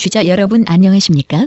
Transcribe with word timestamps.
청취자 0.00 0.26
여러분 0.28 0.64
안녕하십니까? 0.66 1.46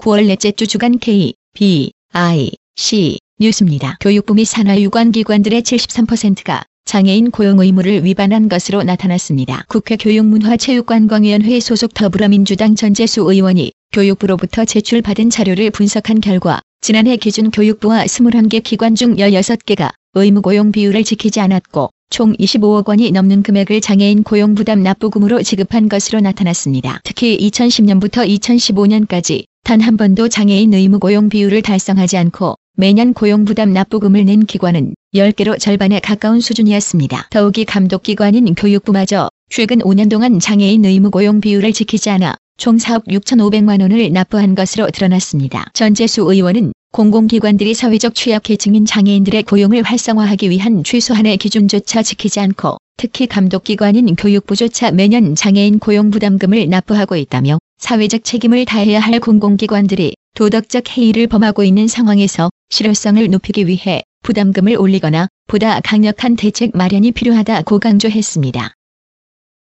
9월 0.00 0.26
넷째 0.26 0.50
주 0.50 0.66
주간 0.66 0.98
K, 0.98 1.34
B, 1.54 1.92
I, 2.12 2.50
C 2.74 3.20
뉴스입니다. 3.38 3.96
교육부 4.00 4.34
및 4.34 4.44
산하유관기관들의 4.44 5.62
73%가 5.62 6.64
장애인 6.84 7.30
고용 7.30 7.60
의무를 7.60 8.04
위반한 8.04 8.48
것으로 8.48 8.82
나타났습니다. 8.82 9.64
국회 9.68 9.94
교육문화체육관광위원회 9.94 11.60
소속 11.60 11.94
더불어민주당 11.94 12.74
전재수 12.74 13.20
의원이 13.20 13.70
교육부로부터 13.92 14.64
제출받은 14.64 15.30
자료를 15.30 15.70
분석한 15.70 16.20
결과 16.20 16.60
지난해 16.80 17.16
기준 17.16 17.52
교육부와 17.52 18.04
21개 18.04 18.64
기관 18.64 18.96
중 18.96 19.14
16개가 19.14 19.92
의무 20.16 20.40
고용 20.40 20.72
비율을 20.72 21.04
지키지 21.04 21.40
않았고 21.40 21.90
총 22.08 22.32
25억 22.34 22.88
원이 22.88 23.10
넘는 23.10 23.42
금액을 23.42 23.82
장애인 23.82 24.22
고용 24.22 24.54
부담 24.54 24.82
납부금으로 24.82 25.42
지급한 25.42 25.88
것으로 25.88 26.20
나타났습니다. 26.20 27.00
특히 27.04 27.36
2010년부터 27.38 28.26
2015년까지 28.26 29.44
단 29.62 29.80
한 29.82 29.96
번도 29.96 30.28
장애인 30.28 30.72
의무 30.72 31.00
고용 31.00 31.28
비율을 31.28 31.60
달성하지 31.60 32.16
않고 32.16 32.54
매년 32.76 33.12
고용 33.12 33.44
부담 33.44 33.72
납부금을 33.72 34.24
낸 34.24 34.46
기관은 34.46 34.94
10개로 35.14 35.58
절반에 35.58 36.00
가까운 36.00 36.40
수준이었습니다. 36.40 37.28
더욱이 37.30 37.64
감독기관인 37.64 38.54
교육부마저 38.54 39.28
최근 39.50 39.80
5년 39.80 40.08
동안 40.08 40.38
장애인 40.38 40.84
의무 40.84 41.10
고용 41.10 41.40
비율을 41.40 41.72
지키지 41.72 42.10
않아 42.10 42.36
총 42.58 42.76
4억 42.76 43.06
6,500만 43.08 43.82
원을 43.82 44.12
납부한 44.12 44.54
것으로 44.54 44.86
드러났습니다. 44.86 45.66
전재수 45.74 46.22
의원은 46.22 46.72
공공기관들이 46.96 47.74
사회적 47.74 48.14
취약계층인 48.14 48.86
장애인들의 48.86 49.42
고용을 49.42 49.82
활성화하기 49.82 50.48
위한 50.48 50.82
최소한의 50.82 51.36
기준조차 51.36 52.02
지키지 52.02 52.40
않고 52.40 52.78
특히 52.96 53.26
감독기관인 53.26 54.16
교육부조차 54.16 54.92
매년 54.92 55.34
장애인 55.34 55.78
고용 55.78 56.10
부담금을 56.10 56.70
납부하고 56.70 57.16
있다며 57.16 57.58
사회적 57.76 58.24
책임을 58.24 58.64
다해야 58.64 58.98
할 58.98 59.20
공공기관들이 59.20 60.14
도덕적 60.36 60.96
해이를 60.96 61.26
범하고 61.26 61.64
있는 61.64 61.86
상황에서 61.86 62.48
실효성을 62.70 63.28
높이기 63.28 63.66
위해 63.66 64.02
부담금을 64.22 64.78
올리거나 64.78 65.28
보다 65.48 65.78
강력한 65.80 66.34
대책 66.34 66.74
마련이 66.74 67.12
필요하다고 67.12 67.78
강조했습니다. 67.78 68.72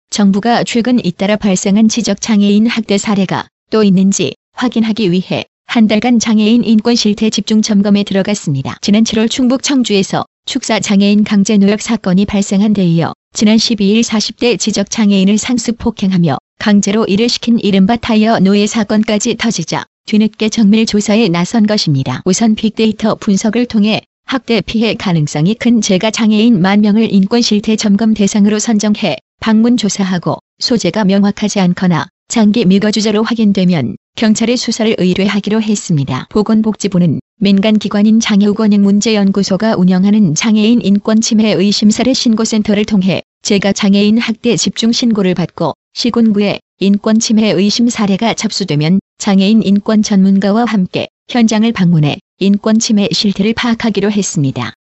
정부가 0.09 0.65
최근 0.65 0.99
잇따라 1.05 1.37
발생한 1.37 1.87
지적장애인 1.87 2.67
학대 2.67 2.97
사례가 2.97 3.47
또 3.69 3.83
있는지 3.83 4.33
확인하기 4.51 5.13
위해 5.13 5.45
한 5.71 5.87
달간 5.87 6.19
장애인 6.19 6.65
인권 6.65 6.95
실태 6.95 7.29
집중 7.29 7.61
점검에 7.61 8.03
들어갔습니다. 8.03 8.77
지난 8.81 9.05
7월 9.05 9.29
충북 9.29 9.63
청주에서 9.63 10.25
축사 10.45 10.81
장애인 10.81 11.23
강제 11.23 11.57
노역 11.57 11.79
사건이 11.79 12.25
발생한 12.25 12.73
데 12.73 12.85
이어 12.85 13.13
지난 13.33 13.55
12일 13.55 14.03
40대 14.03 14.59
지적 14.59 14.89
장애인을 14.89 15.37
상습 15.37 15.77
폭행하며 15.77 16.37
강제로 16.59 17.05
일을 17.05 17.29
시킨 17.29 17.57
이른바 17.57 17.95
타이어 17.95 18.39
노예 18.39 18.67
사건까지 18.67 19.37
터지자 19.37 19.85
뒤늦게 20.07 20.49
정밀 20.49 20.85
조사에 20.85 21.29
나선 21.29 21.65
것입니다. 21.65 22.21
우선 22.25 22.55
빅데이터 22.55 23.15
분석을 23.15 23.65
통해 23.65 24.01
학대 24.25 24.59
피해 24.59 24.95
가능성이 24.95 25.53
큰 25.53 25.79
제가 25.79 26.11
장애인 26.11 26.61
만 26.61 26.81
명을 26.81 27.13
인권 27.13 27.41
실태 27.41 27.77
점검 27.77 28.13
대상으로 28.13 28.59
선정해 28.59 29.15
방문 29.39 29.77
조사하고 29.77 30.37
소재가 30.59 31.05
명확하지 31.05 31.61
않거나 31.61 32.09
장기 32.27 32.65
미거주자로 32.65 33.23
확인되면 33.23 33.95
경찰에 34.21 34.55
수사를 34.55 34.95
의뢰하기로 34.99 35.63
했습니다. 35.63 36.27
보건복지부는 36.29 37.21
민간기관인 37.39 38.19
장애우건행문제연구소가 38.19 39.75
운영하는 39.75 40.35
장애인 40.35 40.81
인권 40.83 41.21
침해 41.21 41.51
의심사례 41.53 42.13
신고센터를 42.13 42.85
통해 42.85 43.23
제가 43.41 43.73
장애인 43.73 44.19
학대 44.19 44.55
집중 44.57 44.91
신고를 44.91 45.33
받고 45.33 45.73
시군구에 45.95 46.59
인권 46.77 47.17
침해 47.17 47.49
의심 47.49 47.89
사례가 47.89 48.35
접수되면 48.35 48.99
장애인 49.17 49.63
인권 49.63 50.03
전문가와 50.03 50.65
함께 50.65 51.07
현장을 51.27 51.71
방문해 51.71 52.19
인권 52.37 52.77
침해 52.77 53.09
실태를 53.11 53.55
파악하기로 53.55 54.11
했습니다. 54.11 54.75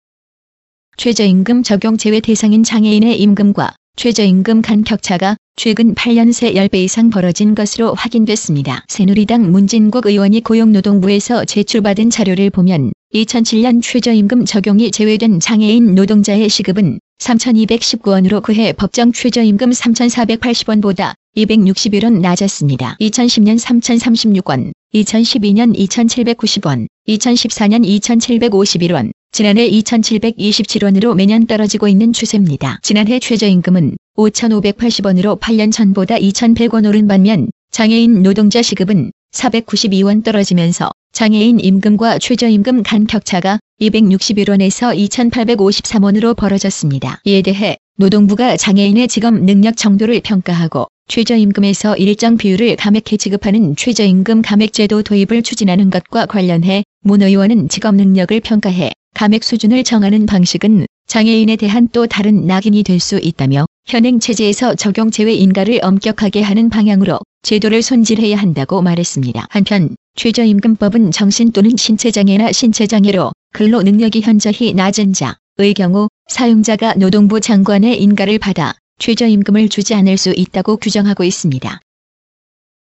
최저임금 0.98 1.62
적용 1.62 1.96
제외 1.96 2.20
대상인 2.20 2.62
장애인의 2.62 3.18
임금과 3.18 3.74
최저임금 4.00 4.62
간 4.62 4.83
격차가 4.83 5.37
최근 5.56 5.94
8년 5.94 6.33
새 6.33 6.55
10배 6.55 6.77
이상 6.77 7.11
벌어진 7.11 7.55
것으로 7.55 7.93
확인됐습니다. 7.93 8.83
새누리당 8.88 9.53
문진국 9.53 10.06
의원이 10.06 10.41
고용노동부에서 10.41 11.44
제출받은 11.44 12.09
자료를 12.09 12.49
보면 12.49 12.93
2007년 13.12 13.83
최저임금 13.83 14.47
적용이 14.47 14.91
제외된 14.91 15.38
장애인 15.38 15.94
노동자의 15.94 16.49
시급은 16.49 16.99
3,219원으로 17.19 18.43
그해 18.43 18.72
법정 18.72 19.12
최저임금 19.12 19.69
3,480원보다 19.69 21.12
261원 21.37 22.21
낮았습니다. 22.21 22.97
2010년 23.03 23.61
3,036원, 23.61 24.72
2012년 24.94 25.77
2,790원, 25.77 26.87
2014년 27.06 27.84
2,751원, 27.84 29.11
지난해 29.32 29.70
2,727원으로 29.70 31.14
매년 31.14 31.46
떨어지고 31.46 31.86
있는 31.86 32.12
추세입니다. 32.12 32.80
지난해 32.82 33.20
최저임금은 33.20 33.96
5,580원으로 34.16 35.38
8년 35.38 35.70
전보다 35.70 36.16
2,100원 36.16 36.88
오른 36.88 37.06
반면 37.06 37.48
장애인 37.70 38.24
노동자 38.24 38.60
시급은 38.60 39.12
492원 39.32 40.24
떨어지면서 40.24 40.90
장애인 41.12 41.60
임금과 41.60 42.19
최저임금 42.19 42.82
간 42.82 43.06
격차가 43.06 43.60
261원에서 43.80 44.96
2,853원으로 45.08 46.36
벌어졌습니다. 46.36 47.20
이에 47.24 47.42
대해 47.42 47.76
노동부가 47.98 48.56
장애인의 48.56 49.06
직업 49.06 49.34
능력 49.34 49.76
정도를 49.76 50.20
평가하고 50.24 50.88
최저임금에서 51.06 51.96
일정 51.96 52.36
비율을 52.36 52.74
감액해 52.74 53.16
지급하는 53.16 53.76
최저임금 53.76 54.42
감액제도 54.42 55.04
도입을 55.04 55.42
추진하는 55.44 55.88
것과 55.88 56.26
관련해 56.26 56.82
문 57.02 57.22
의원은 57.22 57.69
직업 57.69 57.94
능력을 57.94 58.40
평가해 58.40 58.90
감액 59.15 59.44
수준을 59.44 59.84
정하는 59.84 60.26
방식은 60.26 60.87
장애인에 61.06 61.56
대한 61.56 61.88
또 61.93 62.06
다른 62.06 62.47
낙인이 62.47 62.82
될 62.84 63.00
수 63.00 63.19
있다며 63.19 63.66
현행 63.87 64.21
체제에서 64.21 64.75
적용 64.76 65.10
제외 65.10 65.34
인가를 65.34 65.81
엄격하게 65.82 66.43
하는 66.43 66.71
방향으로 66.71 67.19
제도를 67.43 67.82
손질해야 67.82 68.37
한다고 68.37 68.81
말했습니다. 68.82 69.47
한편 69.50 69.97
최저임금법은 70.16 71.10
정신 71.10 71.50
또는 71.50 71.76
신체장애나 71.76 72.53
신체장애로 72.53 73.32
근로 73.53 73.82
능력이 73.82 74.20
현저히 74.20 74.72
낮은 74.75 75.12
자의 75.12 75.75
경우 75.75 76.09
사용자가 76.28 76.94
노동부 76.94 77.41
장관의 77.41 78.00
인가를 78.00 78.38
받아 78.38 78.75
최저임금을 78.99 79.69
주지 79.69 79.94
않을 79.94 80.16
수 80.16 80.32
있다고 80.37 80.76
규정하고 80.76 81.25
있습니다. 81.25 81.81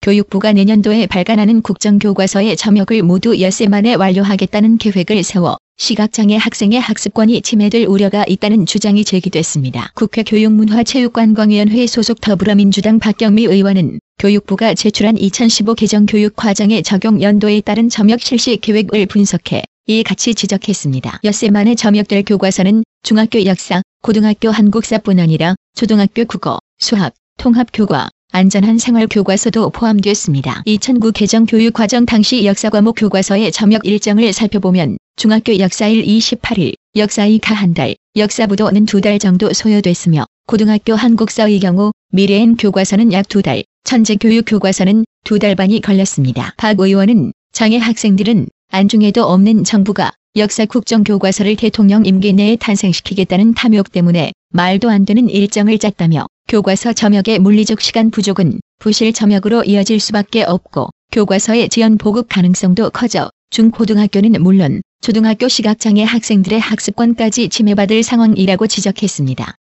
교육부가 0.02 0.52
내년도에 0.52 1.06
발간하는 1.06 1.62
국정교과서의 1.62 2.56
점역을 2.56 3.02
모두 3.02 3.40
엿새 3.40 3.66
만에 3.66 3.94
완료하겠다는 3.94 4.78
계획을 4.78 5.22
세워 5.22 5.56
시각장애 5.80 6.36
학생의 6.36 6.78
학습권이 6.78 7.40
침해될 7.40 7.86
우려가 7.86 8.22
있다는 8.28 8.66
주장이 8.66 9.02
제기됐습니다. 9.02 9.90
국회 9.94 10.22
교육문화체육관광위원회 10.22 11.86
소속 11.86 12.20
더불어민주당 12.20 12.98
박경미 12.98 13.46
의원은 13.46 13.98
교육부가 14.18 14.74
제출한 14.74 15.16
2015 15.16 15.72
개정 15.72 16.04
교육 16.04 16.36
과정의 16.36 16.82
적용 16.82 17.22
연도에 17.22 17.62
따른 17.62 17.88
점역 17.88 18.20
실시 18.20 18.58
계획을 18.58 19.06
분석해 19.06 19.62
이 19.86 20.02
같이 20.02 20.34
지적했습니다. 20.34 21.20
엿새 21.24 21.48
만에 21.48 21.74
점역될 21.74 22.24
교과서는 22.24 22.84
중학교 23.02 23.46
역사, 23.46 23.80
고등학교 24.02 24.50
한국사뿐 24.50 25.18
아니라 25.18 25.54
초등학교 25.74 26.26
국어, 26.26 26.58
수학, 26.78 27.14
통합교과, 27.38 28.10
안전한 28.32 28.78
생활 28.78 29.08
교과서도 29.08 29.70
포함됐습니다. 29.70 30.62
2009 30.64 31.10
개정 31.12 31.46
교육 31.46 31.72
과정 31.72 32.06
당시 32.06 32.44
역사 32.44 32.70
과목 32.70 32.94
교과서의 32.96 33.50
점역 33.50 33.84
일정을 33.84 34.32
살펴보면 34.32 34.98
중학교 35.16 35.58
역사 35.58 35.88
1 35.88 36.04
28일, 36.04 36.74
역사 36.96 37.26
2가 37.26 37.54
한 37.54 37.74
달, 37.74 37.96
역사부도는 38.16 38.86
두 38.86 39.00
달 39.00 39.18
정도 39.18 39.52
소요됐으며 39.52 40.26
고등학교 40.46 40.94
한국사의 40.94 41.58
경우 41.58 41.90
미래엔 42.12 42.56
교과서는 42.56 43.12
약 43.12 43.28
두 43.28 43.42
달, 43.42 43.64
천재 43.82 44.14
교육 44.14 44.44
교과서는 44.46 45.04
두 45.24 45.38
달 45.40 45.56
반이 45.56 45.80
걸렸습니다. 45.80 46.54
박 46.56 46.78
의원은 46.78 47.32
장애 47.52 47.78
학생들은 47.78 48.46
안중에도 48.70 49.24
없는 49.24 49.64
정부가 49.64 50.12
역사 50.36 50.64
국정 50.66 51.02
교과서를 51.02 51.56
대통령 51.56 52.06
임기 52.06 52.32
내에 52.34 52.54
탄생시키겠다는 52.54 53.54
탐욕 53.54 53.90
때문에 53.90 54.30
말도 54.52 54.88
안 54.88 55.04
되는 55.04 55.28
일정을 55.28 55.78
짰다며 55.78 56.26
교과서 56.50 56.92
점역의 56.92 57.38
물리적 57.38 57.80
시간 57.80 58.10
부족은 58.10 58.58
부실 58.80 59.12
점역으로 59.12 59.62
이어질 59.62 60.00
수밖에 60.00 60.42
없고 60.42 60.90
교과서의 61.12 61.68
지연 61.68 61.96
보급 61.96 62.28
가능성도 62.28 62.90
커져 62.90 63.30
중고등학교는 63.50 64.32
물론 64.42 64.82
초등학교 65.00 65.46
시각장애 65.46 66.02
학생들의 66.02 66.58
학습권까지 66.58 67.50
침해받을 67.50 68.02
상황이라고 68.02 68.66
지적했습니다. 68.66 69.54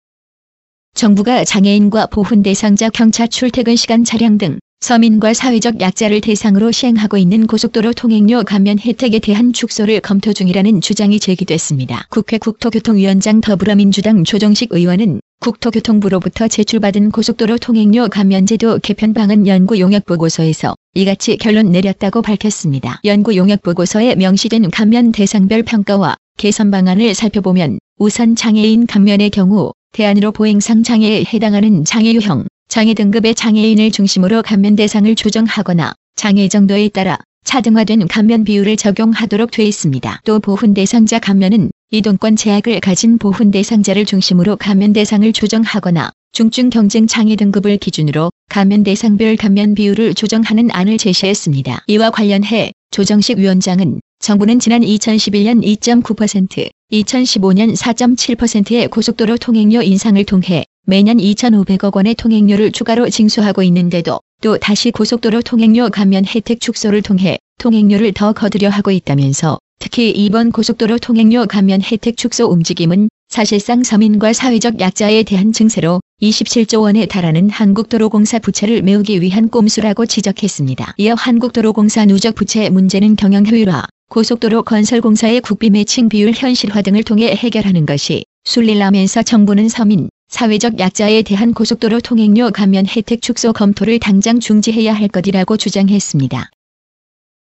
정부가 0.94 1.44
장애인과 1.44 2.06
보훈 2.06 2.42
대상자 2.42 2.90
경차 2.90 3.28
출퇴근 3.28 3.76
시간 3.76 4.06
차량 4.06 4.38
등 4.38 4.58
서민과 4.80 5.34
사회적 5.34 5.82
약자를 5.82 6.22
대상으로 6.22 6.72
시행하고 6.72 7.18
있는 7.18 7.48
고속도로 7.48 7.92
통행료 7.96 8.44
감면 8.44 8.80
혜택에 8.80 9.20
대한 9.20 9.52
축소를 9.52 10.00
검토 10.00 10.32
중이라는 10.32 10.80
주장이 10.80 11.20
제기됐습니다. 11.20 12.08
국회 12.10 12.38
국토교통위원장 12.38 13.42
더불어민주당 13.42 14.24
조정식 14.24 14.70
의원은 14.72 15.20
국토교통부로부터 15.40 16.48
제출받은 16.48 17.12
고속도로 17.12 17.58
통행료 17.58 18.08
감면제도 18.10 18.80
개편방안 18.80 19.48
연구 19.48 19.80
용역 19.80 20.06
보고서에서 20.06 20.76
이같이 20.94 21.38
결론 21.38 21.72
내렸다고 21.72 22.22
밝혔습니다. 22.22 23.00
연구 23.06 23.36
용역 23.36 23.62
보고서에 23.62 24.16
명시된 24.16 24.70
감면 24.72 25.12
대상별 25.12 25.64
평가와 25.64 26.16
개선 26.38 26.72
방안을 26.72 27.14
살펴보면 27.14 27.80
우선 27.98 28.36
장애인 28.36 28.88
감면의 28.88 29.30
경우 29.30 29.72
대안으로 29.94 30.32
보행상 30.32 30.84
장애에 30.84 31.24
해당하는 31.32 31.86
장애 31.86 32.14
유형, 32.14 32.46
장애 32.68 32.94
등급의 32.94 33.36
장애인을 33.36 33.92
중심으로 33.92 34.42
감면 34.42 34.76
대상을 34.76 35.16
조정하거나 35.16 35.94
장애 36.16 36.48
정도에 36.48 36.90
따라 36.90 37.18
차등화된 37.46 38.08
감면 38.08 38.44
비율을 38.44 38.76
적용하도록 38.76 39.52
돼 39.52 39.64
있습니다. 39.64 40.22
또 40.26 40.40
보훈 40.40 40.74
대상자 40.74 41.20
감면은 41.20 41.72
이동권 41.90 42.36
제약을 42.36 42.82
가진 42.82 43.18
보훈 43.18 43.50
대상자를 43.50 44.04
중심으로 44.04 44.58
감면 44.58 44.92
대상을 44.92 45.32
조정하거나 45.32 46.12
중증 46.34 46.70
경증 46.70 47.08
장애 47.08 47.38
등급을 47.38 47.78
기준으로 47.78 48.30
감면 48.50 48.84
대상별 48.84 49.38
감면 49.38 49.74
비율을 49.74 50.14
조정하는 50.14 50.68
안을 50.70 50.98
제시했습니다. 50.98 51.86
이와 51.88 52.10
관련해 52.10 52.74
조정식 52.92 53.38
위원장은 53.38 54.02
정부는 54.20 54.60
지난 54.60 54.82
2011년 54.82 55.64
2.9%, 55.64 56.70
2015년 56.92 57.78
4.7%의 57.78 58.90
고속도로 58.90 59.38
통행료 59.38 59.82
인상을 59.82 60.22
통해 60.26 60.66
매년 60.86 61.20
2,500억 61.20 61.96
원의 61.96 62.16
통행료를 62.16 62.74
추가로 62.74 63.10
징수하고 63.10 63.64
있는데도 63.64 64.20
또 64.42 64.58
다시 64.58 64.92
고속도로 64.92 65.42
통행료 65.42 65.90
감면 65.90 66.26
혜택 66.26 66.60
축소를 66.60 67.02
통해 67.02 67.38
통행료를 67.58 68.14
더 68.14 68.34
거두려 68.34 68.70
하고 68.70 68.92
있다면서 68.92 69.58
특히 69.80 70.12
이번 70.12 70.52
고속도로 70.52 71.00
통행료 71.00 71.46
감면 71.46 71.82
혜택 71.82 72.18
축소 72.18 72.46
움직임은 72.46 73.10
사실상 73.30 73.84
서민과 73.84 74.34
사회적 74.34 74.80
약자에 74.80 75.24
대한 75.24 75.52
증세로 75.52 76.00
27조 76.22 76.82
원에 76.82 77.06
달하는 77.06 77.50
한국도로공사 77.50 78.40
부채를 78.40 78.82
메우기 78.82 79.22
위한 79.22 79.50
꼼수라고 79.50 80.06
지적했습니다. 80.06 80.96
이어 80.98 81.14
한국도로공사 81.14 82.06
누적 82.06 82.36
부채 82.36 82.70
문제는 82.70 83.16
경영 83.16 83.46
효율화, 83.46 83.86
고속도로 84.10 84.64
건설공사의 84.64 85.42
국비 85.42 85.70
매칭 85.70 86.10
비율 86.10 86.32
현실화 86.34 86.82
등을 86.82 87.04
통해 87.04 87.36
해결하는 87.36 87.86
것이 87.86 88.24
순리라면서 88.46 89.24
정부는 89.24 89.68
서민, 89.68 90.10
사회적 90.30 90.80
약자에 90.80 91.22
대한 91.22 91.54
고속도로 91.54 92.00
통행료 92.00 92.52
감면 92.52 92.86
혜택 92.88 93.22
축소 93.22 93.54
검토를 93.54 94.00
당장 94.00 94.40
중지해야 94.40 94.94
할 94.94 95.08
것이라고 95.08 95.58
주장했습니다. 95.58 96.50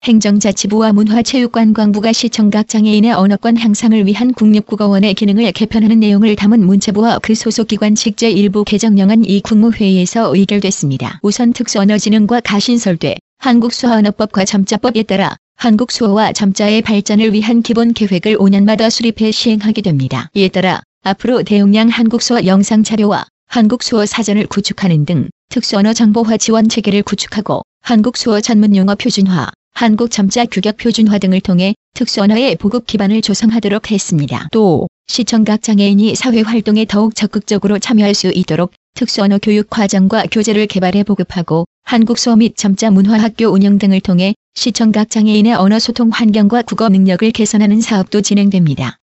행정자치부와 0.05 0.93
문화체육관광부가 0.93 2.13
시청각 2.13 2.69
장애인의 2.69 3.13
언어권 3.13 3.57
향상을 3.57 4.07
위한 4.07 4.33
국립국어원의 4.33 5.15
기능을 5.15 5.51
개편하는 5.53 5.99
내용을 5.99 6.37
담은 6.37 6.65
문체부와 6.65 7.19
그 7.23 7.35
소속기관 7.35 7.97
직제 7.97 8.31
일부 8.31 8.65
개정령안 8.65 9.25
이 9.25 9.41
국무회의에서 9.41 10.35
의결됐습니다. 10.35 11.19
우선 11.23 11.53
특수언어진흥과 11.53 12.41
가신설대, 12.41 13.17
한국수어언어법과 13.39 14.45
점자법에 14.45 15.03
따라 15.03 15.37
한국 15.57 15.91
수어와 15.91 16.33
점자의 16.33 16.83
발전을 16.83 17.33
위한 17.33 17.63
기본 17.63 17.93
계획을 17.93 18.39
5년마다 18.39 18.91
수립해 18.91 19.33
시행하게 19.33 19.83
됩니다. 19.83 20.31
이에 20.35 20.49
따라 20.49 20.83
앞으로 21.03 21.43
대용량 21.43 21.89
한국수어 21.89 22.45
영상 22.47 22.85
자료와 22.85 23.25
한국수어 23.49 24.07
사전을 24.07 24.47
구축하는 24.47 25.05
등 25.05 25.31
특수언어 25.49 25.95
정보화 25.95 26.37
지원 26.37 26.69
체계를 26.69 27.03
구축하고 27.03 27.63
한국수어 27.81 28.41
전문용어 28.41 28.97
표준화, 28.97 29.51
한국 29.77 30.11
점자 30.11 30.47
규격 30.47 30.79
표준화 30.79 31.19
등을 31.19 31.43
통해 31.43 31.75
특수 31.93 32.23
언어의 32.23 32.57
보급 32.57 32.87
기반을 32.87 33.21
조성하도록 33.21 33.91
했습니다. 33.91 34.49
또 34.51 34.89
시청각 35.07 35.61
장애인이 35.61 36.15
사회 36.15 36.41
활동에 36.41 36.87
더욱 36.87 37.15
적극적으로 37.15 37.79
참여할 37.79 38.15
수 38.15 38.29
있도록 38.29 38.73
특수 38.95 39.23
언어 39.23 39.37
교육 39.37 39.69
과정과 39.69 40.29
교재를 40.33 40.67
개발해 40.67 41.03
보급하고 41.03 41.67
한국수어 41.83 42.37
및 42.37 42.57
점자 42.57 42.91
문화학교 42.91 43.49
운영 43.49 43.77
등을 43.77 44.01
통해 44.01 44.35
시청각 44.55 45.11
장애인의 45.11 45.53
언어 45.53 45.79
소통 45.79 46.09
환경과 46.09 46.63
국어 46.63 46.89
능력을 46.89 47.31
개선하는 47.31 47.83
사업도 47.83 48.23
진행됩니다. 48.23 48.97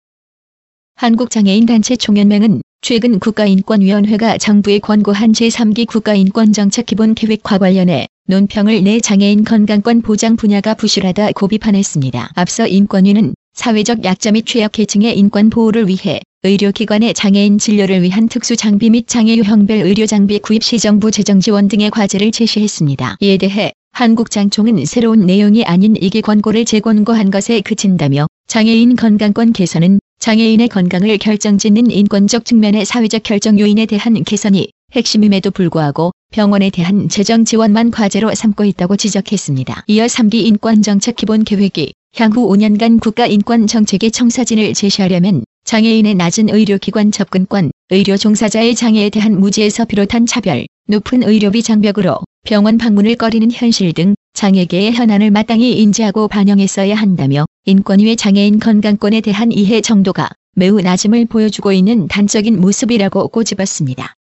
한국장애인단체 0.95 1.97
총연맹은 1.97 2.61
최근 2.79 3.19
국가인권위원회가 3.19 4.37
정부에 4.37 4.79
권고한 4.79 5.33
제3기 5.33 5.85
국가인권정책 5.85 6.85
기본계획과 6.85 7.57
관련해 7.57 8.07
논평을 8.31 8.81
내 8.85 9.01
장애인 9.01 9.43
건강권 9.43 10.03
보장 10.03 10.37
분야가 10.37 10.73
부실하다 10.75 11.33
고 11.33 11.47
비 11.47 11.57
판했습니다. 11.57 12.31
앞서 12.35 12.65
인권위는 12.65 13.33
사회적 13.53 14.05
약자 14.05 14.31
및 14.31 14.45
취약계층의 14.45 15.17
인권 15.19 15.49
보호를 15.49 15.89
위해 15.89 16.21
의료기관의 16.43 17.13
장애인 17.13 17.57
진료를 17.57 18.03
위한 18.03 18.29
특수 18.29 18.55
장비 18.55 18.89
및 18.89 19.09
장애 19.09 19.35
유형별 19.35 19.79
의료 19.79 20.05
장비 20.05 20.39
구입 20.39 20.63
시 20.63 20.79
정부 20.79 21.11
재정 21.11 21.41
지원 21.41 21.67
등의 21.67 21.91
과제를 21.91 22.31
제시했습니다. 22.31 23.17
이에 23.19 23.35
대해 23.35 23.73
한국장총은 23.91 24.85
새로운 24.85 25.25
내용이 25.25 25.65
아닌 25.65 25.97
이게 25.99 26.21
권고를 26.21 26.63
재권고한 26.63 27.31
것에 27.31 27.59
그친다며 27.59 28.27
장애인 28.47 28.95
건강권 28.95 29.51
개선은 29.51 29.99
장애인의 30.19 30.69
건강을 30.69 31.17
결정짓는 31.17 31.91
인권적 31.91 32.45
측면의 32.45 32.85
사회적 32.85 33.23
결정 33.23 33.59
요인에 33.59 33.87
대한 33.87 34.23
개선이 34.23 34.69
핵심임에도 34.93 35.51
불구하고 35.51 36.11
병원에 36.31 36.69
대한 36.69 37.09
재정 37.09 37.45
지원만 37.45 37.91
과제로 37.91 38.33
삼고 38.33 38.65
있다고 38.65 38.95
지적했습니다. 38.95 39.85
이어 39.87 40.05
3기 40.05 40.35
인권정책 40.35 41.15
기본계획이 41.15 41.93
향후 42.15 42.49
5년간 42.49 42.99
국가인권정책의 42.99 44.11
청사진을 44.11 44.73
제시하려면 44.73 45.43
장애인의 45.63 46.15
낮은 46.15 46.49
의료기관 46.49 47.11
접근권, 47.11 47.71
의료 47.89 48.17
종사자의 48.17 48.75
장애에 48.75 49.09
대한 49.09 49.39
무지에서 49.39 49.85
비롯한 49.85 50.25
차별, 50.25 50.65
높은 50.87 51.23
의료비 51.23 51.63
장벽으로 51.63 52.17
병원 52.43 52.77
방문을 52.77 53.15
꺼리는 53.15 53.49
현실 53.51 53.93
등 53.93 54.15
장애계의 54.33 54.93
현안을 54.93 55.31
마땅히 55.31 55.79
인지하고 55.79 56.27
반영했어야 56.27 56.95
한다며 56.95 57.45
인권위의 57.65 58.15
장애인 58.15 58.59
건강권에 58.59 59.21
대한 59.21 59.51
이해 59.51 59.81
정도가 59.81 60.29
매우 60.55 60.81
낮음을 60.81 61.25
보여주고 61.25 61.71
있는 61.71 62.07
단적인 62.07 62.59
모습이라고 62.59 63.27
꼬집었습니다. 63.29 64.15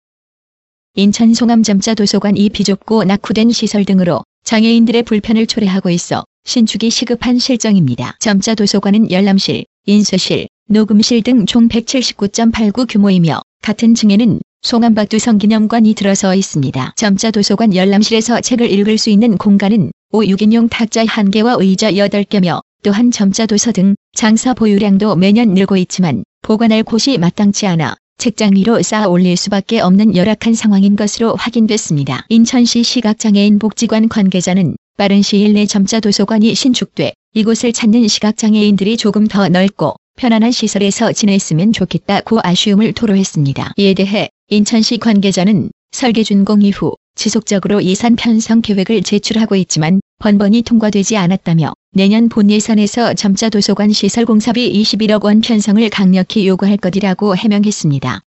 인천 0.95 1.33
송암점자 1.33 1.95
도서관 1.95 2.35
이 2.35 2.49
비좁고 2.49 3.05
낙후된 3.05 3.51
시설 3.51 3.85
등으로 3.85 4.23
장애인들의 4.43 5.03
불편을 5.03 5.47
초래하고 5.47 5.89
있어 5.89 6.25
신축이 6.43 6.89
시급한 6.89 7.39
실정입니다. 7.39 8.17
점자 8.19 8.55
도서관은 8.55 9.09
열람실, 9.09 9.63
인쇄실, 9.85 10.47
녹음실 10.67 11.23
등 11.23 11.45
총 11.45 11.69
179.89 11.69 12.87
규모이며 12.89 13.41
같은 13.61 13.95
층에는 13.95 14.41
송암박두 14.63 15.17
성 15.17 15.37
기념관이 15.37 15.93
들어서 15.93 16.35
있습니다. 16.35 16.93
점자 16.97 17.31
도서관 17.31 17.73
열람실에서 17.73 18.41
책을 18.41 18.69
읽을 18.69 18.97
수 18.97 19.09
있는 19.09 19.37
공간은 19.37 19.91
5, 20.11 20.23
6인용 20.23 20.69
탁자 20.69 21.05
1개와 21.05 21.61
의자 21.61 21.93
8개며 21.93 22.59
또한 22.83 23.11
점자 23.11 23.45
도서 23.45 23.71
등 23.71 23.95
장사 24.13 24.53
보유량도 24.53 25.15
매년 25.15 25.53
늘고 25.53 25.77
있지만 25.77 26.25
보관할 26.41 26.83
곳이 26.83 27.17
마땅치 27.17 27.65
않아 27.67 27.95
책장 28.17 28.55
위로 28.55 28.81
쌓아 28.83 29.07
올릴 29.07 29.35
수밖에 29.35 29.79
없는 29.79 30.15
열악한 30.15 30.53
상황인 30.53 30.95
것으로 30.95 31.35
확인됐습니다. 31.35 32.25
인천시 32.29 32.83
시각장애인 32.83 33.57
복지관 33.57 34.09
관계자는 34.09 34.75
빠른 34.97 35.23
시일 35.23 35.53
내 35.53 35.65
점자 35.65 35.99
도서관이 35.99 36.53
신축돼 36.53 37.13
이곳을 37.33 37.73
찾는 37.73 38.07
시각장애인들이 38.07 38.97
조금 38.97 39.27
더 39.27 39.49
넓고 39.49 39.95
편안한 40.17 40.51
시설에서 40.51 41.13
지냈으면 41.13 41.73
좋겠다고 41.73 42.39
아쉬움을 42.43 42.93
토로했습니다. 42.93 43.73
이에 43.77 43.93
대해 43.95 44.29
인천시 44.49 44.99
관계자는 44.99 45.71
설계 45.91 46.23
준공 46.23 46.61
이후 46.61 46.93
지속적으로 47.21 47.83
예산 47.83 48.15
편성 48.15 48.63
계획을 48.63 49.03
제출하고 49.03 49.55
있지만 49.57 50.01
번번이 50.17 50.63
통과되지 50.63 51.17
않았다며 51.17 51.71
내년 51.93 52.29
본 52.29 52.49
예산에서 52.49 53.13
점자 53.13 53.49
도서관 53.49 53.91
시설 53.91 54.25
공사비 54.25 54.73
21억 54.81 55.23
원 55.23 55.41
편성을 55.41 55.87
강력히 55.91 56.47
요구할 56.47 56.77
것이라고 56.77 57.37
해명했습니다. 57.37 58.21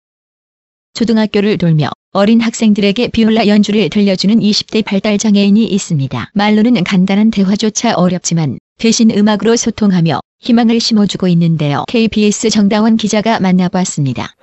초등학교를 0.92 1.56
돌며 1.56 1.88
어린 2.12 2.42
학생들에게 2.42 3.08
비올라 3.08 3.46
연주를 3.46 3.88
들려주는 3.88 4.38
20대 4.40 4.84
발달장애인이 4.84 5.64
있습니다. 5.64 6.30
말로는 6.34 6.84
간단한 6.84 7.30
대화조차 7.30 7.94
어렵지만 7.94 8.58
대신 8.78 9.10
음악으로 9.10 9.56
소통하며 9.56 10.20
희망을 10.40 10.80
심어주고 10.80 11.28
있는데요. 11.28 11.84
KBS 11.88 12.50
정다원 12.50 12.98
기자가 12.98 13.40
만나봤습니다. 13.40 14.34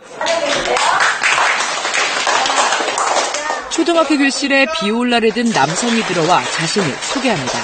초등학교 3.80 4.18
교실에 4.18 4.66
비올라를 4.78 5.32
든 5.32 5.46
남성이 5.52 6.02
들어와 6.02 6.42
자신을 6.42 6.86
소개합니다. 7.14 7.60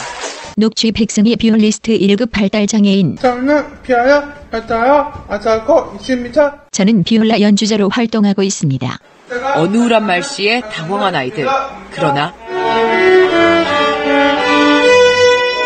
녹취 0.55 0.93
백승희 0.93 1.35
비올리스트 1.35 1.91
1급 1.91 2.31
발달 2.31 2.65
장애인. 2.67 3.17
저는 3.17 3.81
피아노 3.83 4.25
발달어 4.49 5.25
아자고 5.27 5.91
있습니다. 5.99 6.67
저는 6.71 7.03
비올라 7.03 7.41
연주자로 7.41 7.89
활동하고 7.89 8.43
있습니다. 8.43 8.97
어느울한 9.55 10.05
말씨에 10.05 10.61
당황한 10.61 11.15
아이들. 11.15 11.45
그러나 11.91 12.33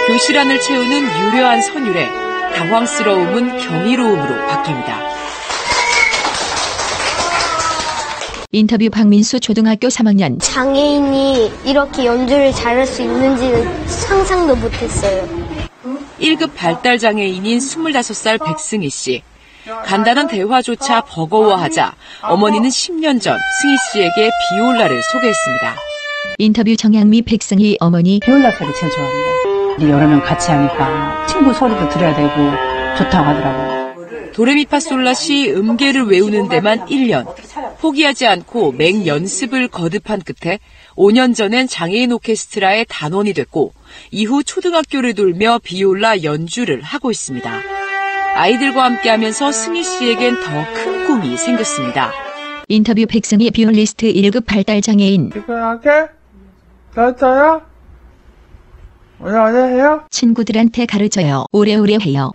교실 0.08 0.40
안을 0.40 0.60
채우는 0.60 1.32
유려한 1.32 1.62
선율에 1.62 2.10
당황스러움은 2.56 3.60
경이로움으로 3.60 4.48
바뀝니다. 4.48 5.19
인터뷰 8.52 8.90
박민수 8.90 9.40
초등학교 9.40 9.90
3학년 9.90 10.40
장애인이 10.42 11.52
이렇게 11.66 12.08
연주를 12.08 12.52
잘할 12.52 12.88
수 12.88 13.04
있는지는 13.04 13.88
상상도 13.88 14.56
못했어요. 14.56 15.30
1급 16.20 16.56
발달 16.56 16.98
장애인인 16.98 17.60
25살 17.60 18.44
백승희 18.44 18.90
씨. 18.90 19.22
간단한 19.86 20.28
대화조차 20.28 21.02
버거워하자 21.02 21.94
어머니는 22.24 22.70
10년 22.70 23.22
전 23.22 23.38
승희 23.62 23.78
씨에게 23.92 24.32
비올라를 24.50 25.00
소개했습니다. 25.14 25.76
인터뷰 26.40 26.76
정양미 26.76 27.22
백승희 27.22 27.78
어머니 27.80 28.20
비올라 28.20 28.50
소리 28.50 28.74
제일 28.74 28.92
좋아합니다. 28.92 29.90
여러 29.96 30.08
명 30.08 30.24
같이 30.24 30.50
하니까 30.50 31.28
친구 31.28 31.54
소리도 31.54 31.88
들어야 31.90 32.16
되고 32.16 32.98
좋다고 32.98 33.28
하더라고요. 33.28 33.79
도레미파솔라 34.44 35.16
시 35.16 35.52
음계를 35.52 36.04
외우는 36.06 36.48
데만 36.48 36.86
1년. 36.86 37.26
포기하지 37.82 38.26
않고 38.26 38.72
맹 38.72 39.06
연습을 39.06 39.68
거듭한 39.68 40.22
끝에 40.22 40.60
5년 40.96 41.36
전엔 41.36 41.68
장애인 41.68 42.14
오케스트라의 42.14 42.86
단원이 42.88 43.34
됐고 43.34 43.74
이후 44.12 44.42
초등학교를 44.42 45.14
돌며 45.14 45.60
비올라 45.62 46.24
연주를 46.24 46.82
하고 46.82 47.12
있습니다. 47.12 47.52
아이들과 48.36 48.86
함께 48.86 49.10
하면서 49.10 49.52
승희 49.52 49.84
씨에겐 49.84 50.36
더 50.36 50.74
큰 50.74 51.06
꿈이 51.06 51.36
생겼습니다. 51.36 52.14
인터뷰 52.70 53.06
백승희 53.10 53.52
비올리스트 53.52 54.06
1급 54.14 54.46
발달 54.46 54.82
장애인 54.82 55.32
이거하게 55.36 55.90
됐어요? 56.96 57.62
오늘 59.20 59.38
오늘 59.38 59.74
해요? 59.74 60.04
친구들한테 60.10 60.86
가르쳐요. 60.86 61.44
오래오래 61.52 61.98
해요. 62.06 62.32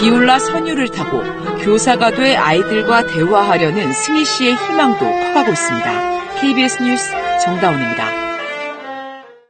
비올라 0.00 0.38
선율을 0.38 0.88
타고 0.88 1.20
교사가 1.62 2.12
돼 2.12 2.34
아이들과 2.34 3.06
대화하려는 3.06 3.92
승희 3.92 4.24
씨의 4.24 4.54
희망도 4.56 4.98
커가고 4.98 5.52
있습니다. 5.52 6.40
KBS 6.40 6.82
뉴스 6.82 7.10
정다운입니다. 7.44 8.08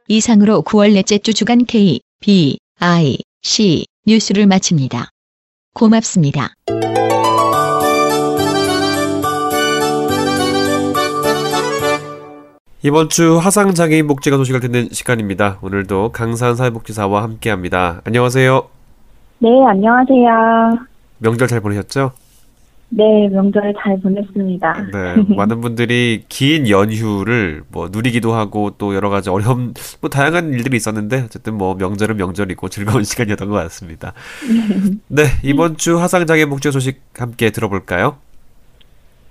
이상으로 0.09 0.61
9월 0.63 0.93
넷째 0.93 1.19
주 1.19 1.33
주간 1.33 1.63
K, 1.63 2.01
B, 2.19 2.59
I, 2.79 3.19
C 3.41 3.85
뉴스를 4.05 4.45
마칩니다. 4.45 5.09
고맙습니다. 5.73 6.53
이번 12.83 13.07
주 13.07 13.37
화상장애인 13.37 14.05
복지가 14.07 14.35
소식을 14.35 14.59
듣는 14.59 14.89
시간입니다. 14.91 15.59
오늘도 15.61 16.11
강산 16.11 16.57
사회복지사와 16.57 17.23
함께합니다. 17.23 18.01
안녕하세요. 18.03 18.80
네, 19.41 19.49
안녕하세요. 19.65 20.77
명절 21.17 21.47
잘 21.47 21.61
보내셨죠? 21.61 22.11
네, 22.89 23.27
명절 23.29 23.73
잘 23.81 23.99
보냈습니다. 23.99 24.73
네, 24.93 25.15
많은 25.35 25.61
분들이 25.61 26.25
긴 26.29 26.69
연휴를 26.69 27.63
뭐 27.71 27.89
누리기도 27.91 28.33
하고 28.33 28.69
또 28.77 28.93
여러 28.93 29.09
가지 29.09 29.31
어려움, 29.31 29.73
뭐 29.99 30.11
다양한 30.11 30.53
일들이 30.53 30.77
있었는데 30.77 31.23
어쨌든 31.25 31.55
뭐 31.55 31.73
명절은 31.73 32.17
명절이고 32.17 32.69
즐거운 32.69 33.01
시간이었던 33.03 33.49
것 33.49 33.55
같습니다. 33.55 34.13
네, 35.09 35.23
이번 35.43 35.75
주 35.75 35.97
화상장애인 35.97 36.47
복지 36.47 36.69
소식 36.71 37.01
함께 37.17 37.49
들어볼까요? 37.49 38.17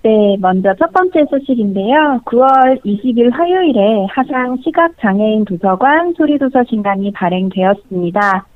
네, 0.03 0.35
먼저 0.41 0.73
첫 0.77 0.91
번째 0.91 1.23
소식인데요. 1.29 2.19
9월 2.25 2.83
20일 2.83 3.31
화요일에 3.31 4.07
하상 4.09 4.57
시각장애인 4.61 5.45
도서관 5.45 6.13
소리도서 6.17 6.65
신간이 6.69 7.13
발행되었습니다. 7.13 8.47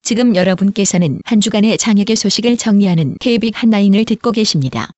지금 0.03 0.37
여러분께서는 0.37 1.21
한 1.25 1.41
주간의 1.41 1.79
장혁의 1.79 2.15
소식을 2.15 2.59
정리하는 2.59 3.17
KB 3.21 3.53
한라인을 3.55 4.05
듣고 4.05 4.33
계십니다. 4.33 4.91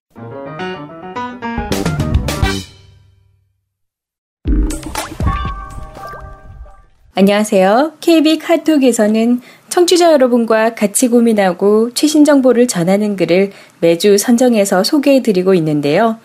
안녕하세요. 7.18 7.92
KB 8.00 8.38
카톡에서는 8.40 9.40
청취자 9.70 10.12
여러분과 10.12 10.75
같이 10.75 11.08
고민하고 11.08 11.94
최신 11.94 12.26
정보를 12.26 12.68
전하는 12.68 13.16
글을 13.16 13.52
매주 13.80 14.18
선정해서 14.18 14.85
소개해 14.85 15.23
드리고 15.23 15.54
있는데요. 15.54 16.18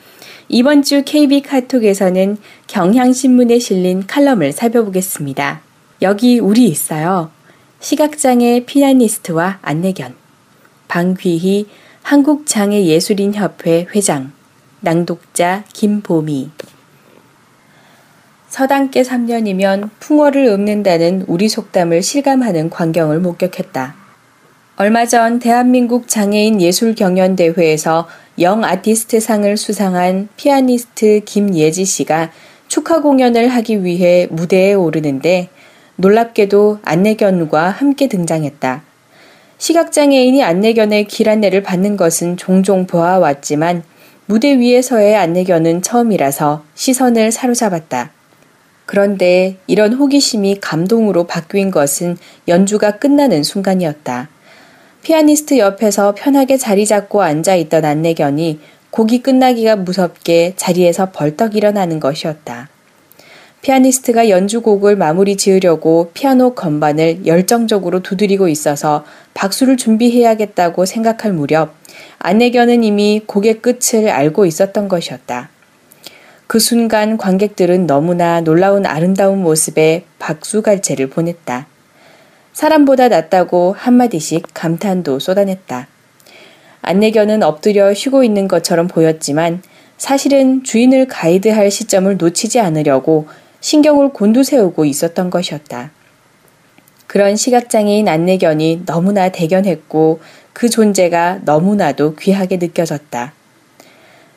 이번 0.50 0.83
주 0.83 1.03
KB 1.05 1.43
카톡에서는 1.43 2.36
경향신문에 2.67 3.60
실린 3.60 4.05
칼럼을 4.05 4.51
살펴보겠습니다. 4.51 5.62
여기 6.01 6.39
우리 6.39 6.65
있어요. 6.65 7.31
시각장애 7.79 8.65
피아니스트와 8.65 9.60
안내견. 9.62 10.13
방귀희 10.89 11.67
한국장애예술인협회 12.01 13.88
회장. 13.95 14.33
낭독자 14.81 15.63
김보미. 15.71 16.50
서당께 18.51 19.03
3년이면 19.03 19.91
풍어를 20.00 20.48
읊는다는 20.48 21.24
우리 21.27 21.48
속담을 21.48 22.03
실감하는 22.03 22.70
광경을 22.70 23.22
목격했다. 23.22 23.96
얼마 24.75 25.05
전 25.05 25.39
대한민국 25.39 26.10
장애인 26.10 26.60
예술경연대회에서 26.60 28.10
영 28.39 28.65
아티스트 28.65 29.22
상을 29.22 29.55
수상한 29.55 30.27
피아니스트 30.36 31.22
김예지 31.24 31.86
씨가 31.86 32.31
축하 32.67 33.01
공연을 33.01 33.48
하기 33.48 33.86
위해 33.86 34.27
무대에 34.29 34.74
오르는데 34.74 35.48
놀랍게도 35.96 36.79
안내견과 36.84 37.70
함께 37.70 38.10
등장했다. 38.10 38.84
시각장애인이 39.60 40.43
안내견의 40.43 41.05
길 41.05 41.29
안내를 41.29 41.63
받는 41.63 41.96
것은 41.96 42.36
종종 42.36 42.86
보아왔지만 42.86 43.84
무대 44.25 44.60
위에서의 44.60 45.15
안내견은 45.15 45.84
처음이라서 45.84 46.65
시선을 46.75 47.31
사로잡았다. 47.31 48.12
그런데 48.91 49.55
이런 49.67 49.93
호기심이 49.93 50.57
감동으로 50.60 51.24
바뀐 51.24 51.71
것은 51.71 52.17
연주가 52.50 52.98
끝나는 52.98 53.41
순간이었다. 53.41 54.27
피아니스트 55.01 55.60
옆에서 55.60 56.13
편하게 56.13 56.57
자리 56.57 56.86
잡고 56.86 57.21
앉아 57.21 57.55
있던 57.55 57.86
안내견이 57.86 58.60
곡이 58.89 59.24
끝나기가 59.24 59.77
무섭게 59.77 60.55
자리에서 60.57 61.12
벌떡 61.13 61.55
일어나는 61.55 62.01
것이었다. 62.01 62.67
피아니스트가 63.62 64.27
연주곡을 64.27 64.98
마무리 64.98 65.38
지으려고 65.38 66.12
피아노 66.13 66.53
건반을 66.53 67.25
열정적으로 67.25 68.01
두드리고 68.01 68.50
있어서 68.50 69.05
박수를 69.33 69.77
준비해야겠다고 69.77 70.83
생각할 70.86 71.31
무렵 71.31 71.75
안내견은 72.19 72.83
이미 72.83 73.21
곡의 73.25 73.62
끝을 73.62 74.10
알고 74.10 74.45
있었던 74.45 74.89
것이었다. 74.89 75.50
그 76.51 76.60
순간 76.60 77.15
관객들은 77.15 77.88
너무나 77.88 78.41
놀라운 78.41 78.86
아름다운 78.86 79.41
모습에 79.41 80.03
박수갈채를 80.20 81.10
보냈다. 81.10 81.65
사람보다 82.51 83.08
낫다고 83.08 83.74
한마디씩 83.77 84.48
감탄도 84.53 85.20
쏟아냈다. 85.20 85.88
안내견은 86.81 87.41
엎드려 87.41 87.93
쉬고 87.93 88.25
있는 88.25 88.50
것처럼 88.50 88.89
보였지만 88.89 89.63
사실은 89.98 90.62
주인을 90.65 91.08
가이드할 91.08 91.72
시점을 91.72 92.17
놓치지 92.17 92.60
않으려고 92.60 93.29
신경을 93.62 94.10
곤두세우고 94.10 94.84
있었던 94.84 95.29
것이었다. 95.29 95.91
그런 97.08 97.38
시각장애인 97.38 98.10
안내견이 98.10 98.81
너무나 98.86 99.29
대견했고 99.29 100.20
그 100.51 100.70
존재가 100.70 101.43
너무나도 101.46 102.15
귀하게 102.15 102.58
느껴졌다. 102.58 103.31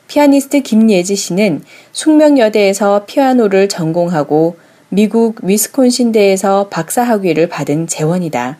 피아니스트 0.07 0.61
김예지 0.61 1.15
씨는 1.15 1.63
숙명여대에서 1.91 3.05
피아노를 3.05 3.69
전공하고 3.69 4.57
미국 4.89 5.39
위스콘신대에서 5.43 6.69
박사학위를 6.69 7.47
받은 7.49 7.87
재원이다. 7.87 8.57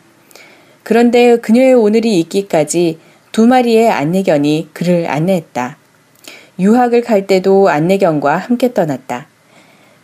그런데 0.82 1.36
그녀의 1.36 1.74
오늘이 1.74 2.18
있기까지 2.20 2.98
두 3.32 3.46
마리의 3.46 3.90
안내견이 3.90 4.70
그를 4.72 5.08
안내했다. 5.08 5.78
유학을 6.58 7.02
갈 7.02 7.26
때도 7.26 7.68
안내견과 7.68 8.36
함께 8.36 8.72
떠났다. 8.72 9.26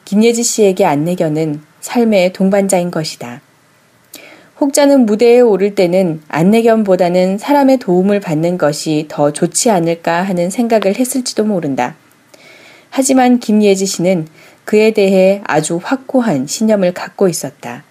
김예지 0.05 0.43
씨에게 0.43 0.85
안내견은 0.85 1.63
삶의 1.81 2.33
동반자인 2.33 2.91
것이다. 2.91 3.41
혹자는 4.63 5.07
무대에 5.07 5.41
오를 5.41 5.75
때는 5.75 6.23
안내견보다는 6.29 7.37
사람의 7.37 7.79
도움을 7.79 8.21
받는 8.21 8.59
것이 8.59 9.07
더 9.09 9.33
좋지 9.33 9.71
않을까 9.71 10.23
하는 10.23 10.51
생각을 10.51 10.97
했을지도 11.01 11.43
모른다. 11.43 11.97
하지만 12.89 13.41
김예지 13.41 13.87
씨는 13.87 14.29
그에 14.65 14.93
대해 14.93 15.41
아주 15.43 15.81
확고한 15.83 16.47
신념을 16.47 16.95
갖고 16.95 17.29
있었다. 17.29 17.83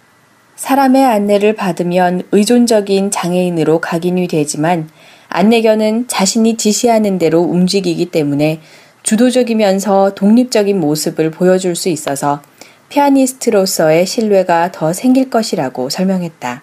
사람의 0.56 1.04
안내를 1.04 1.56
받으면 1.56 2.24
의존적인 2.32 3.12
장애인으로 3.12 3.82
각인이 3.82 4.30
되지만 4.30 4.88
안내견은 5.28 6.08
자신이 6.08 6.56
지시하는 6.56 7.18
대로 7.18 7.42
움직이기 7.42 8.12
때문에 8.12 8.62
주도적이면서 9.04 10.16
독립적인 10.16 10.80
모습을 10.80 11.32
보여줄 11.32 11.76
수 11.76 11.90
있어서 11.90 12.42
피아니스트로서의 12.92 14.06
신뢰가 14.06 14.72
더 14.74 14.92
생길 14.92 15.30
것이라고 15.30 15.90
설명했다. 15.90 16.62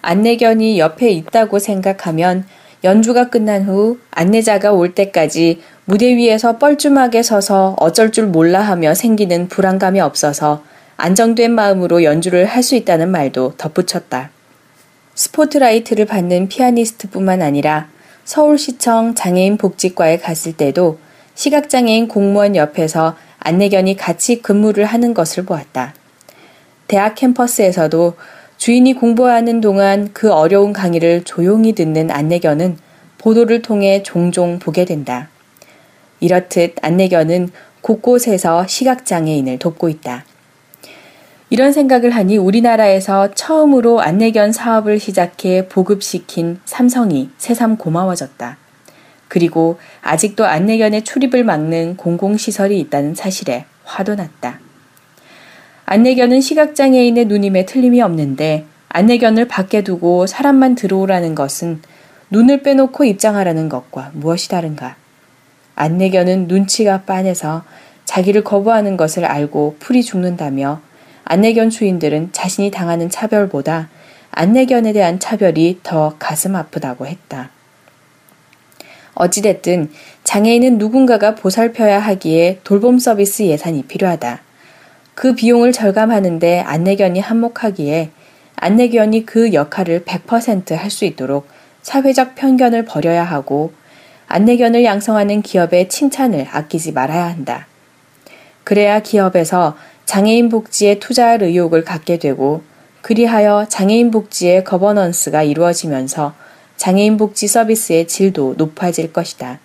안내견이 0.00 0.78
옆에 0.78 1.10
있다고 1.10 1.58
생각하면 1.58 2.46
연주가 2.84 3.28
끝난 3.28 3.64
후 3.64 3.98
안내자가 4.10 4.72
올 4.72 4.94
때까지 4.94 5.60
무대 5.84 6.16
위에서 6.16 6.56
뻘쭘하게 6.56 7.22
서서 7.22 7.76
어쩔 7.78 8.12
줄 8.12 8.28
몰라 8.28 8.62
하며 8.62 8.94
생기는 8.94 9.48
불안감이 9.48 10.00
없어서 10.00 10.62
안정된 10.96 11.50
마음으로 11.52 12.04
연주를 12.04 12.46
할 12.46 12.62
수 12.62 12.76
있다는 12.76 13.10
말도 13.10 13.54
덧붙였다. 13.58 14.30
스포트라이트를 15.14 16.06
받는 16.06 16.48
피아니스트뿐만 16.48 17.42
아니라 17.42 17.88
서울시청 18.24 19.14
장애인 19.16 19.56
복지과에 19.56 20.18
갔을 20.18 20.52
때도 20.52 20.98
시각장애인 21.34 22.06
공무원 22.08 22.54
옆에서 22.54 23.16
안내견이 23.40 23.96
같이 23.96 24.40
근무를 24.40 24.84
하는 24.84 25.14
것을 25.14 25.44
보았다. 25.44 25.94
대학 26.86 27.14
캠퍼스에서도 27.14 28.14
주인이 28.56 28.92
공부하는 28.94 29.60
동안 29.60 30.10
그 30.12 30.32
어려운 30.32 30.72
강의를 30.72 31.24
조용히 31.24 31.72
듣는 31.72 32.10
안내견은 32.10 32.76
보도를 33.18 33.62
통해 33.62 34.02
종종 34.02 34.58
보게 34.58 34.84
된다. 34.84 35.28
이렇듯 36.20 36.76
안내견은 36.82 37.50
곳곳에서 37.80 38.66
시각장애인을 38.66 39.58
돕고 39.58 39.88
있다. 39.88 40.24
이런 41.48 41.72
생각을 41.72 42.10
하니 42.10 42.36
우리나라에서 42.36 43.34
처음으로 43.34 44.00
안내견 44.00 44.52
사업을 44.52 45.00
시작해 45.00 45.66
보급시킨 45.66 46.60
삼성이 46.64 47.30
새삼 47.38 47.76
고마워졌다. 47.76 48.59
그리고 49.30 49.78
아직도 50.02 50.44
안내견의 50.44 51.04
출입을 51.04 51.44
막는 51.44 51.96
공공시설이 51.96 52.78
있다는 52.80 53.14
사실에 53.14 53.64
화도 53.84 54.16
났다. 54.16 54.58
안내견은 55.86 56.40
시각장애인의 56.40 57.26
누님에 57.26 57.64
틀림이 57.64 58.02
없는데 58.02 58.66
안내견을 58.88 59.46
밖에 59.46 59.82
두고 59.82 60.26
사람만 60.26 60.74
들어오라는 60.74 61.36
것은 61.36 61.80
눈을 62.30 62.62
빼놓고 62.62 63.04
입장하라는 63.04 63.68
것과 63.68 64.10
무엇이 64.14 64.48
다른가? 64.48 64.96
안내견은 65.76 66.48
눈치가 66.48 67.02
빤해서 67.02 67.62
자기를 68.04 68.42
거부하는 68.42 68.96
것을 68.96 69.24
알고 69.24 69.76
풀이 69.78 70.02
죽는다며 70.02 70.80
안내견 71.24 71.70
주인들은 71.70 72.32
자신이 72.32 72.72
당하는 72.72 73.08
차별보다 73.08 73.90
안내견에 74.32 74.92
대한 74.92 75.20
차별이 75.20 75.78
더 75.84 76.16
가슴 76.18 76.56
아프다고 76.56 77.06
했다. 77.06 77.50
어찌됐든 79.14 79.90
장애인은 80.24 80.78
누군가가 80.78 81.34
보살펴야 81.34 81.98
하기에 81.98 82.60
돌봄 82.64 82.98
서비스 82.98 83.42
예산이 83.42 83.84
필요하다. 83.84 84.40
그 85.14 85.34
비용을 85.34 85.72
절감하는데 85.72 86.60
안내견이 86.60 87.20
한몫하기에 87.20 88.10
안내견이 88.56 89.26
그 89.26 89.52
역할을 89.52 90.04
100%할 90.04 90.90
수 90.90 91.04
있도록 91.04 91.48
사회적 91.82 92.34
편견을 92.34 92.84
버려야 92.84 93.24
하고 93.24 93.72
안내견을 94.28 94.84
양성하는 94.84 95.42
기업의 95.42 95.88
칭찬을 95.88 96.46
아끼지 96.50 96.92
말아야 96.92 97.26
한다. 97.26 97.66
그래야 98.64 99.00
기업에서 99.00 99.76
장애인 100.04 100.48
복지에 100.48 100.98
투자할 100.98 101.42
의욕을 101.42 101.84
갖게 101.84 102.18
되고 102.18 102.62
그리하여 103.02 103.66
장애인 103.68 104.10
복지의 104.10 104.64
거버넌스가 104.64 105.42
이루어지면서 105.42 106.34
장애인 106.80 107.18
복지 107.18 107.46
서비스의 107.46 108.08
질도 108.08 108.54
높아질 108.56 109.12
것이다. 109.12 109.58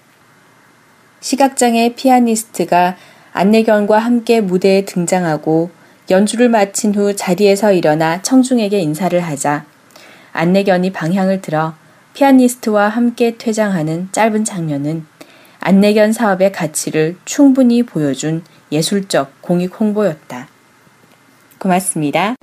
시각장애 1.21 1.93
피아니스트가 1.95 2.97
안내견과 3.31 3.99
함께 3.99 4.41
무대에 4.41 4.83
등장하고 4.83 5.69
연주를 6.09 6.49
마친 6.49 6.93
후 6.93 7.15
자리에서 7.15 7.71
일어나 7.71 8.21
청중에게 8.21 8.79
인사를 8.79 9.17
하자 9.17 9.63
안내견이 10.33 10.91
방향을 10.91 11.39
들어 11.39 11.73
피아니스트와 12.15 12.89
함께 12.89 13.37
퇴장하는 13.37 14.09
짧은 14.11 14.43
장면은 14.43 15.05
안내견 15.61 16.11
사업의 16.11 16.51
가치를 16.51 17.15
충분히 17.23 17.83
보여준 17.83 18.43
예술적 18.73 19.41
공익 19.41 19.79
홍보였다. 19.79 20.49
고맙습니다. 21.59 22.35